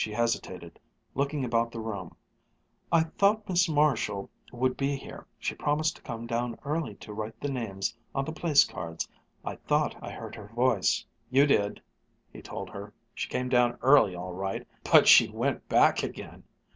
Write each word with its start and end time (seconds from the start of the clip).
She 0.03 0.13
hesitated, 0.13 0.79
looking 1.13 1.45
about 1.45 1.71
the 1.71 1.79
room. 1.79 2.15
"I 2.91 3.01
thought 3.03 3.47
Miss 3.47 3.69
Marshall 3.69 4.31
would 4.51 4.75
be 4.75 4.95
here. 4.95 5.27
She 5.37 5.53
promised 5.53 5.95
to 5.95 6.01
come 6.01 6.25
down 6.25 6.57
early 6.65 6.95
to 6.95 7.13
write 7.13 7.39
the 7.39 7.51
names 7.51 7.95
on 8.15 8.25
the 8.25 8.31
place 8.31 8.63
cards. 8.63 9.07
I 9.45 9.57
thought 9.57 9.95
I 10.01 10.09
heard 10.09 10.33
her 10.33 10.47
voice." 10.47 11.05
"You 11.29 11.45
did," 11.45 11.83
he 12.33 12.41
told 12.41 12.71
her. 12.71 12.95
"She 13.13 13.29
came 13.29 13.47
down 13.47 13.77
early 13.83 14.15
all 14.15 14.33
right 14.33 14.67
but 14.91 15.07
she 15.07 15.29
went 15.29 15.69
back 15.69 16.01
again." 16.01 16.45